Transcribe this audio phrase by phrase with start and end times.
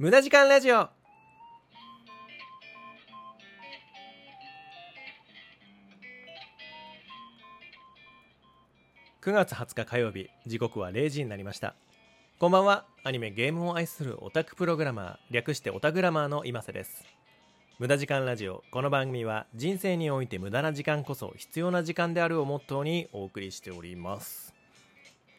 [0.00, 0.76] 無駄時間ラジオ。
[0.76, 0.88] 9
[9.32, 11.74] 月20日火曜日時刻は0時になりました。
[12.38, 12.86] こんばんは。
[13.02, 17.04] アニメゲームを愛するオタクプログラマー略してオタグラマーの今瀬です。
[17.80, 18.62] 無駄時間ラジオ。
[18.70, 24.54] この番組は人生において無駄な時間こそ必要な時間であるをモットーにお送りしております。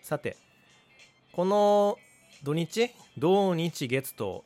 [0.01, 0.35] さて
[1.31, 1.97] この
[2.43, 4.43] 土日土日月と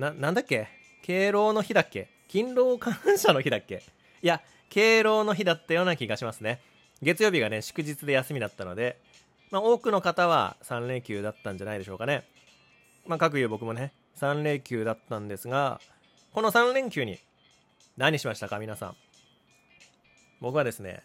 [0.00, 0.66] ななんだっけ？
[1.02, 2.08] 敬老の日だっけ？
[2.28, 3.82] 勤労感謝の日だっけ？
[4.22, 6.60] いや敬老の日だったような気がしますね。
[7.02, 8.98] 月曜日がね祝日で休みだったので、
[9.50, 12.24] まあ、多くの方は3連休だったんじゃないでしょうかね。
[13.06, 15.80] まあ各有僕もね3連休だったんですが
[16.32, 17.18] この3連休に
[17.98, 18.58] 何しましたか？
[18.58, 18.96] 皆さん。
[20.40, 21.02] 僕はですね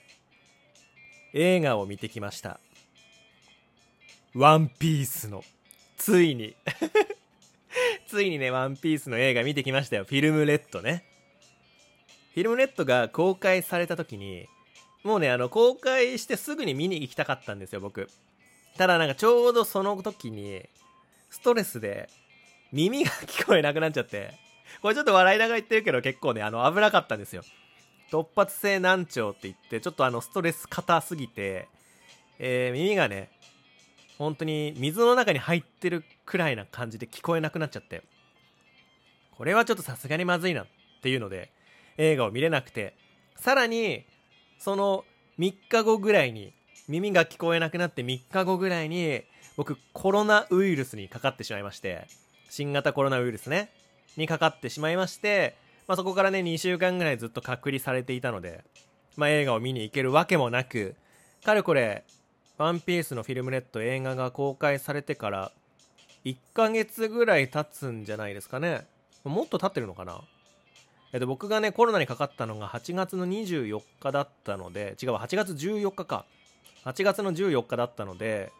[1.34, 2.62] 映画を見てきました。
[4.34, 5.44] ワンピースの
[5.98, 6.56] ついに。
[8.08, 10.06] ついにね、ワンピースの映画見てきましたよ。
[10.06, 11.04] フィルムレッドね。
[12.34, 14.48] フィルムレッドが公開された時に、
[15.04, 18.08] もうね、あの、公開してすぐに見に行きたかったんですよ、僕。
[18.78, 20.64] ただなんかちょうどその時に、
[21.30, 22.10] ストレスで
[22.72, 24.34] 耳が聞こえなくなっちゃって、
[24.82, 27.44] これちょっと笑いながら言ってるけど結構ね、あの、危なかったんですよ。
[28.12, 31.68] 突発性難聴って言って、ちょっとあの、ストレス硬すぎて、
[32.40, 33.30] えー、耳がね、
[34.18, 38.04] 本当に水の中に入ってるくらいな感じで聞こえなくなっちゃって。
[39.38, 40.68] これはちょっとさすがにまずいなっ
[41.02, 41.52] ていうので
[41.98, 42.96] 映画を見れなくて。
[43.38, 44.06] さらに
[44.60, 45.04] その
[45.40, 46.54] 3日後ぐらいに
[46.88, 49.24] 耳が聞こえなくなって3日後ぐらいに
[49.58, 52.08] 僕コロナウイルスにかかってしまいまして。
[52.50, 53.72] 新型コロナウイルスね。
[54.18, 58.64] にかかってしまいまして、まあ、そこからね2週間ぐらいずっと隔離されていたので、
[59.18, 60.96] まあ、映画を見に行けるわけもなく
[61.44, 62.04] かれこれ
[62.58, 65.52] ワンピースのフィルムレッド映画が公開されてから
[66.24, 68.88] 1ヶ月ぐらい経つんじゃないですかね。
[69.24, 70.22] もっと経ってるのかな？
[71.14, 76.26] えっと、僕がね、コロナにかかったのが8月の24日だったので、違う、8月14日か。
[76.84, 78.52] 8月の14日だったので、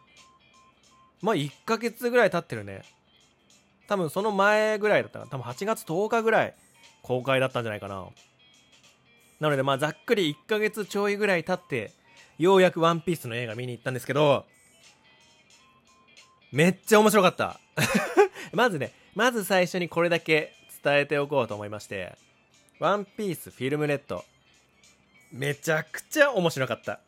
[1.22, 2.82] まあ1ヶ月ぐらい経ってるね。
[3.88, 6.54] 多分その前ぐらいだった多分8月10日ぐらい
[7.02, 8.06] 公開だったんじゃないかな。
[9.38, 11.92] なのでまあざっくり1ヶ月ちょいぐらい経って、
[12.38, 14.44] ようやくワンピースの映画見に行ったんですけど、
[16.52, 17.58] めっちゃ面白かった。
[18.52, 20.52] まずね、まず最初にこれだけ
[20.82, 22.16] 伝えておこうと思いまして、
[22.78, 24.24] ワンピースフィルムレッド、
[25.32, 27.00] めちゃくちゃ面白かった。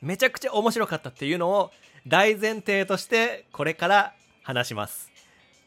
[0.00, 1.70] めちゃくちゃ面白かったっていうのを
[2.06, 5.10] 大前提としてこれから話します。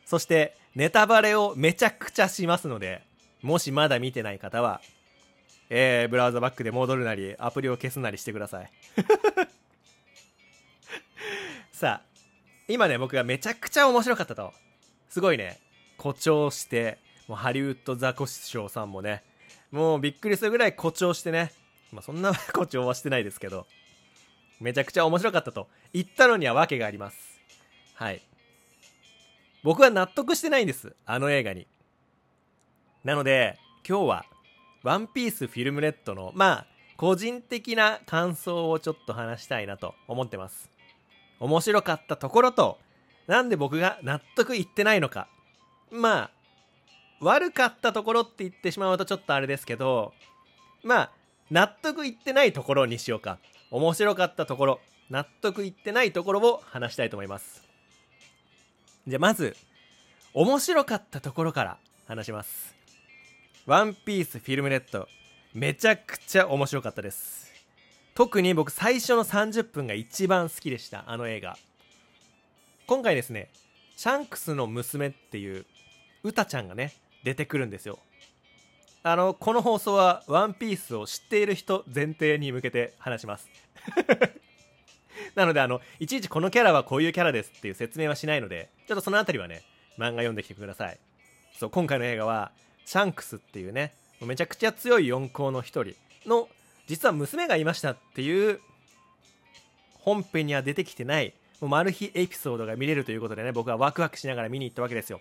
[0.06, 3.02] そしてネタバレをめちゃくちゃしますので、
[3.42, 4.82] もしまだ見てない方は
[5.70, 8.72] えー、ブラウザバックで戻るなり、アプリを消すなりしてください。
[11.72, 12.06] さあ、
[12.68, 14.54] 今ね、僕がめちゃくちゃ面白かったと。
[15.10, 15.60] すごいね、
[15.98, 19.24] 誇張して、もうハリウッドザコシショウさんもね、
[19.72, 21.52] もうびっくりするぐらい誇張してね、
[21.92, 23.66] まあそんな 誇張はしてないですけど、
[24.60, 27.42] めちゃくちゃ面白かったと言ったのには訳があります。
[27.96, 28.22] はい。
[29.64, 30.96] 僕は納得してないんです。
[31.06, 31.68] あの映画に。
[33.04, 34.26] なので、今日は
[34.86, 40.70] ワンピースフィルムレッドの、まあ、個人的な感想をちょっと話したいなと思ってます。
[41.40, 42.78] 面白かったところと、
[43.26, 45.28] なんで僕が納得いってないのか。
[45.90, 46.32] まあ、
[47.20, 50.14] 悪かったところって言ってしまうとちょっとあれですけど、
[50.84, 51.12] まあ、
[51.50, 53.40] 納得いってないところにしようか。
[53.72, 54.80] 面白かったところ、
[55.10, 57.68] 納得いってないところを話したいと思います。
[59.08, 59.58] じゃあまず、
[60.36, 62.76] 面白かったところから話します。
[63.68, 65.08] ワンピースフィルムレッド
[65.56, 67.52] めちゃくちゃ面白かったです。
[68.14, 71.04] 特に僕最初の30分が一番好きでした。
[71.08, 71.58] あの映画。
[72.86, 73.50] 今回ですね
[73.96, 75.66] シャンクスの娘っていう
[76.22, 76.94] ウタちゃんがね
[77.24, 77.98] 出てくるんですよ。
[79.02, 83.50] あのこの放送はワンピースを知っている人前提に向けて話します。
[85.34, 89.64] なのであのいちいちこのキャラはこういうキャラですっていう説明はしないのでちょっとその辺りはね
[89.98, 91.00] 漫画読んできてください。
[91.58, 92.52] そう今回の映画は
[92.86, 95.96] シャンクスっていうねめちゃくちゃ強い四皇の一人
[96.26, 96.48] の
[96.88, 98.60] 実は娘がいましたっていう
[100.00, 105.20] 本編には出てきてないもうマル秘エピソードが見れるということでね僕はワクワクしながら見に行ったわけですよ。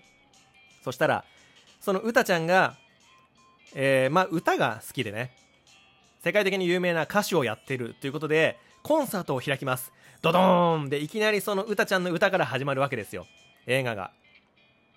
[0.82, 1.24] そしたら
[1.80, 2.76] その歌ちゃんが
[3.74, 5.32] えー、まあ歌が好きでね
[6.22, 9.92] 世界的に有名な歌手をやってるということでコンサートを開きます。
[10.22, 10.88] ドドーン!
[10.88, 13.26] でいきなりその歌ちゃんの歌から始まるわけですよ。
[13.66, 14.10] 映画が。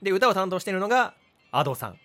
[0.02, 1.14] で歌を担当しているのが
[1.52, 1.98] Ado さん。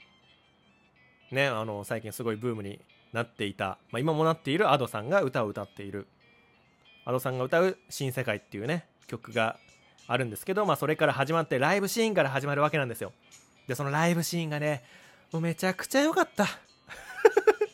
[1.32, 2.78] ね、あの最近すごいブームに
[3.12, 6.06] なっていた、まあ、今もなっている Ado さんが歌を歌っている。
[7.06, 9.58] Ado さんが歌う「新世界」っていうね曲が
[10.06, 13.12] あるんですけど、まあ、それから始まってライブシーンから始まるわけなんですよ。
[13.66, 14.84] でそのライブシーンがね
[15.32, 16.46] もうめちゃくちゃ良かった。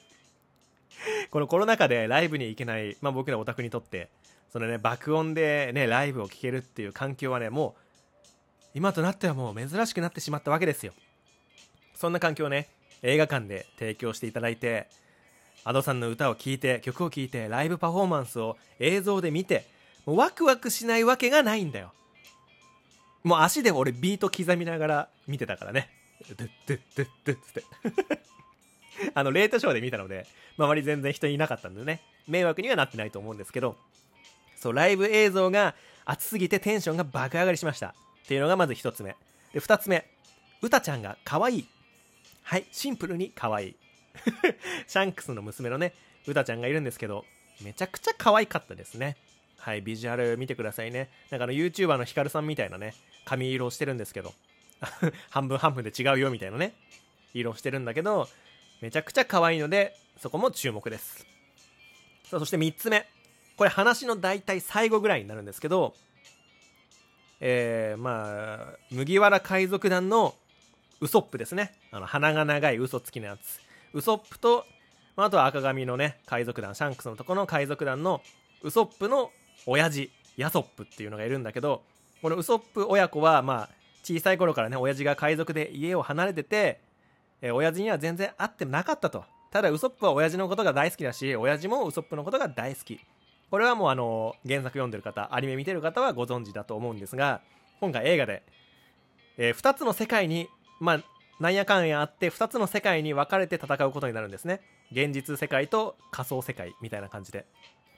[1.30, 4.08] このコロナ禍でライブに行けない、まあ、僕らオタクにとって
[4.50, 7.82] そのね爆音でねライブを聴けるっていう環境はねもう
[8.74, 10.92] 今となってはもう珍しくなってしまったわけですよ。
[11.94, 12.68] そんな環境をね
[13.02, 14.88] 映画館で提供していただいて
[15.64, 19.66] Ado さんの歌を聴いて曲を聴いてライブパフォーマンスを映像で見て
[20.06, 21.92] もうワクワクしないわけがないんだよ。
[23.24, 25.90] もう足で俺ビート刻みながら見てたからね。
[26.30, 28.20] ドゥッドゥッドゥッドゥって。
[29.14, 32.00] あのレートショーで見たので周り全然人いなかったんでね。
[32.26, 33.76] 迷惑にはなってないと思うんですけど
[34.56, 35.74] そうライブ映像が
[36.04, 37.88] 熱すぎてテンションが爆上がりしました。
[37.88, 37.92] っ
[38.26, 39.14] ていうのがまず1つ目。
[39.52, 40.08] で2つ目。
[40.62, 41.68] うたちゃんが可愛い
[42.48, 43.76] はいシンプルに可愛い。
[44.88, 45.92] シャンクスの娘のね
[46.26, 47.26] うたちゃんがいるんですけど
[47.60, 49.18] めちゃくちゃ可愛かったですね。
[49.58, 51.10] はいビジュアル見てくださいね。
[51.28, 52.94] なんかあの YouTuber のヒカルさんみたいなね
[53.26, 54.32] 髪色をしてるんですけど
[55.28, 56.72] 半分半分で違うよみたいなね
[57.34, 58.26] 色をしてるんだけど
[58.80, 61.26] めちゃくちゃ可愛いのでそこも注目です。
[62.24, 63.06] さあそして3つ目。
[63.58, 65.94] これ話の大体最後ぐらいになるんですけど
[67.40, 70.34] えー、まあ麦わら海賊団の
[71.00, 71.72] ウソップですね。
[71.92, 73.60] あの鼻が長い嘘つきのやつ。
[73.92, 74.66] ウソップと、
[75.16, 78.20] まあ、あとは赤髪のね海賊団シャンクスのとこの海賊団の
[78.62, 79.30] ウソップの
[79.66, 81.82] 親父ヤソップっていうのがいるんだけど
[82.20, 83.68] このウソップ親子はまあ
[84.02, 86.80] 小さい頃からね親父が海賊で家を離れてて、
[87.42, 89.24] えー、親父には全然会ってなかったと。
[89.50, 93.00] ただウソップは親父のことが大好きだし親父もウソップのことが大好き。
[93.50, 97.40] これはもうあの原作読んでる方アニメ見てる方はご存知だと思うんですが
[97.80, 98.42] 今回映画で、
[99.38, 100.48] えー、2つの世界に
[100.80, 101.02] まあ
[101.40, 104.60] なんやかんやあって2つの世界に分かれて戦うことになるんですね。
[104.90, 107.46] 現実世界と仮想世界みたいな感じで、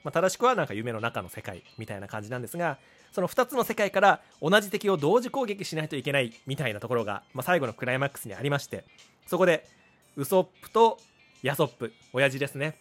[0.04, 2.78] まあ、正しくはなんか夢の中の世界みたいな感じなんですが
[3.12, 8.84] その2つの世界から同じ敵を同時攻撃しないといけないみたいなところが、まあ、最後のクライマックスにありまして
[9.26, 9.68] そこで
[10.16, 10.98] ウソップと
[11.42, 12.76] ヤソップ親父ですね。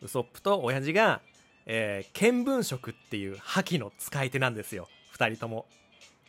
[0.00, 1.20] ウソップと親父が、
[1.66, 4.88] えー、見聞色っていう覇気の使い手なんですよ。
[5.18, 5.66] 2人とも。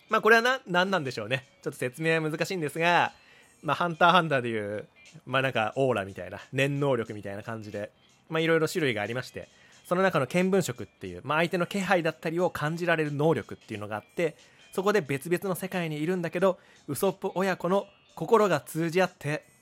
[0.09, 1.45] まあこれはな何なんでしょうね。
[1.62, 3.13] ちょっと説明は難しいんですが
[3.62, 4.88] まあハンターハンターでいう
[5.25, 7.92] まあなんかオーラみたいな念能力みたいな感じで
[8.30, 9.50] まあいろいろ種類がありまして
[9.88, 14.36] その中の見聞色っていう、まあ、相手の気配だったりを感じられる能力っていうのがあって
[14.74, 19.44] そこで別々の世界にいるんだけどウソップ親子の心が通じ合って「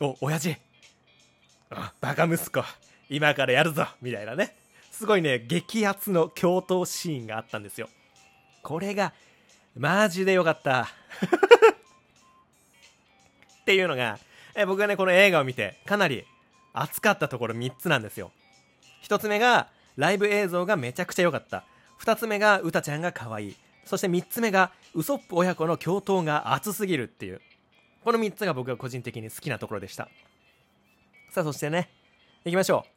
[0.00, 0.56] お親父。
[1.70, 2.62] あバカ息子。
[3.08, 3.86] 今からやるぞ。
[4.02, 4.54] みたいなね。
[4.90, 7.88] すごいね激アツの共闘シーンがあったんですよ。
[8.62, 9.12] これが
[9.76, 10.82] マジでよかった。
[13.62, 14.18] っていうのが
[14.54, 16.24] え僕がねこの映画を見てかなり
[16.72, 18.32] 熱かったところ3つなんですよ。
[19.02, 21.64] 1つ目がライブ映像がめちゃくちゃ良かった。
[22.00, 23.56] 2つ目がうたちゃんが可愛い。
[23.84, 27.40] そして3つ目がウソップ親子の共闘が熱すぎるっていう。
[28.04, 30.08] この3つが僕が個人的に好きなところでした。
[31.30, 31.90] さあそしてね
[32.44, 32.90] 行きましょう。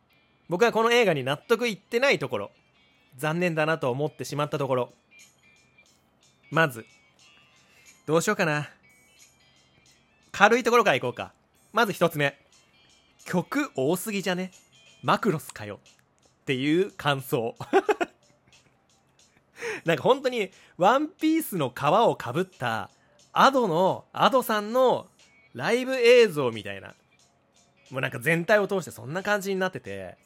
[0.50, 2.52] 僕はこの映画に納得いってないところ。
[3.16, 4.94] 残念だなと思ってしまったところ。
[6.50, 6.86] まず
[8.06, 8.70] どうしようかな。
[10.32, 11.34] 軽いところからいこうか。
[11.74, 12.40] まず1つ目。
[13.26, 14.52] 曲多すぎじゃね？
[15.04, 15.80] マクロスかよ。
[16.42, 17.56] っていう感想。
[19.84, 22.90] なんか本当にワンピースの皮をかぶった
[23.34, 25.08] アドのアドさんの
[25.54, 26.96] ライブ映像みたいな。
[27.90, 30.18] もうなんか全体を通してそんな感じになってて、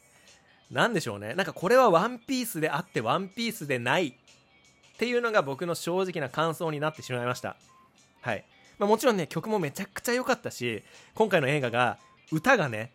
[0.70, 1.34] なんでしょうね。
[1.34, 4.16] なんかこれはワンピースであってワンピースでない
[5.02, 7.56] っていうのが僕の正直な感想になってしまいました。
[8.20, 8.44] はい。
[8.78, 10.84] まあ、もちろんね、曲もめちゃくちゃ良かったし、
[11.16, 11.98] 今回の映画が
[12.30, 12.92] 歌がね、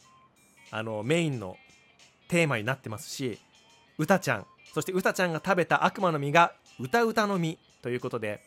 [0.71, 1.57] あの、メインの
[2.29, 3.39] テーマになってますし、
[3.97, 8.39] 歌ちゃん、そして歌ちゃんが食べた悪魔の実が歌歌の実ということで、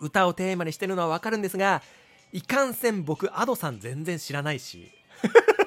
[0.00, 1.82] 歌をテーマにしてるのはわかるんですが、
[2.32, 4.90] いかんせん僕、アドさん全然知らないし、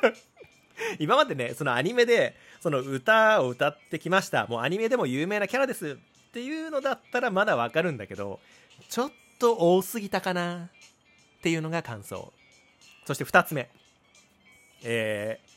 [0.98, 4.48] 今までね、そのアニメで、その歌を歌ってきました。
[4.48, 8.40] もうアニメでも有名なキャラですっていうのだったらまだわかるんだけど、
[8.90, 10.70] ちょっと多すぎたかな
[11.38, 12.32] っていうのが感想。
[13.06, 13.70] そして2つ目。
[14.84, 15.50] えー、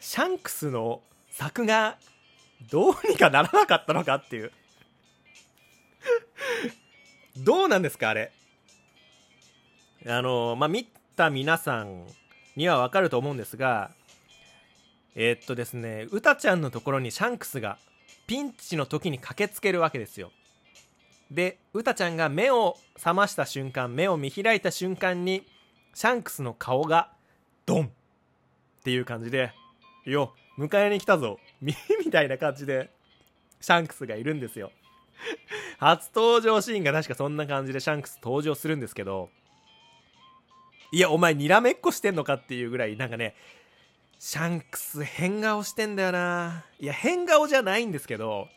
[0.00, 1.98] シャンクスの作が
[2.70, 4.50] どうにかならなかったのかっていう
[7.36, 8.32] どうなんですかあれ。
[10.06, 10.84] あの、まあ、見
[11.16, 12.06] た皆さん
[12.56, 13.90] にはわかると思うんですが、
[15.14, 17.78] えー、っとですね、うたちゃんのところにシャンクスが
[18.26, 20.32] ピンチの時に駆けつけるわけですよ。
[21.30, 25.44] で、うたちゃんが目を覚ました瞬間、目を見開いた瞬間に、
[25.94, 27.12] シャンクスの顔が
[27.64, 27.88] ドンっ
[28.84, 29.52] ていう感じで、
[30.04, 31.74] よ、迎えに来たぞ、み
[32.12, 32.90] たいな感じで、
[33.60, 34.70] シャンクスがいるんですよ。
[35.78, 39.30] 初登場シーンが確かそんな感じでシャンクス登場するんですけど、
[40.92, 43.34] いや、お前にらめっこしてんのかっていうぐらい、なんかね、
[44.18, 46.64] シャンクス変顔してんだよな。
[46.80, 48.48] いや、変顔じゃないんですけど、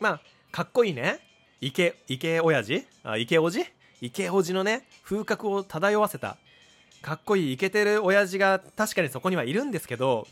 [0.00, 0.20] まあ、
[0.52, 1.18] かっこいいね。
[1.60, 2.86] 池、池親父？
[3.02, 3.64] あ、池おじ？
[4.00, 6.36] 池おじのね、風格を漂わせた、
[7.02, 10.26] かっこいいイケてる親父が確かにそこにはいるんですけど、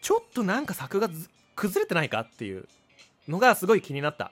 [0.00, 1.08] ちょっとなんか作が
[1.56, 2.68] 崩れてないかっていう
[3.26, 4.30] のがすごい気になった。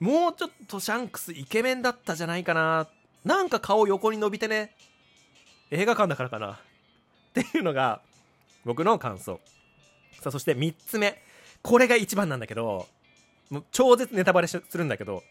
[0.00, 2.88] もうちょっとシャンクスイケメンだったじゃないかな。
[3.24, 4.74] なんか顔横に伸びてね。
[5.70, 6.52] 映画館だからかな。
[6.52, 6.58] っ
[7.34, 8.00] ていうのが
[8.64, 9.40] 僕の感想。
[10.20, 11.22] さあ、そして3つ目。
[11.62, 12.86] これが一番なんだけど、
[13.50, 15.22] もう超絶ネタバレするんだけど、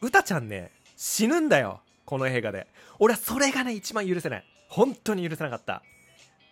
[0.00, 1.80] うたちゃんね、死ぬんだよ。
[2.04, 2.66] この映画で。
[2.98, 4.44] 俺はそれがね、一番許せない。
[4.68, 5.82] 本当に許せなかった。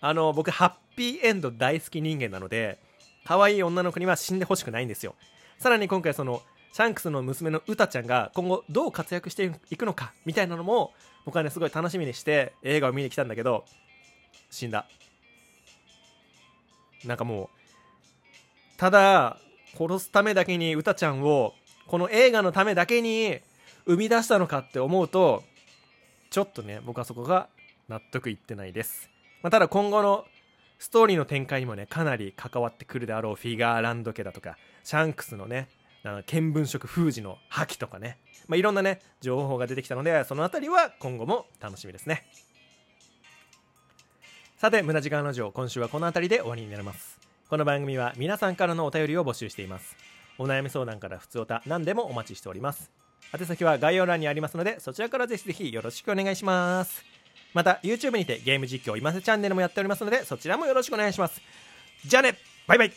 [0.00, 2.78] あの、僕、ハッピーエンド大好き人間なので、
[3.24, 5.14] 可愛い女の子には死んでほしくないんですよ。
[5.58, 6.42] さらに今回その、
[6.76, 10.92] シャンクスの娘のウタちゃんが今後どう活躍していくのかみたいなのも
[11.24, 13.64] 僕はねすごい楽しみにして映画を見に来たんだけど
[14.50, 14.86] 死んだ
[17.06, 19.38] なんかもうただ
[19.76, 21.54] 殺すためだけにウタちゃんを
[21.86, 23.38] この映画のためだけに
[23.86, 25.44] 生み出したのかって思うと
[26.30, 27.48] ちょっとね僕はそこが
[27.88, 29.08] 納得いってないです、
[29.42, 30.24] まあ、ただ今後の
[30.78, 35.68] ストーリーの展開にもねかなり関わってくるであろうフィガーランド家だとかシャンクスのね
[36.26, 42.26] 見聞色封じの破棄とかね、まあ、いろんなね情報が出てきたのでその辺りは今後も楽しみですね。
[44.56, 47.20] さて無駄時間ラジオ今週はこの辺りで終わりになります。
[47.50, 49.94] この番組は皆さんからのお便りを募集しています。
[50.38, 52.90] お悩み相談から普通おた何でもお待ちしております。
[53.38, 57.04] 宛先は概要欄にありますのでそちらからぜひぜひよろしくお願いします。
[57.52, 61.38] また YouTube にてゲーム実況今瀬チャンネルもやっておりますのでそちらもよろしくお願いします。
[62.06, 62.92] じゃあねバイバイ。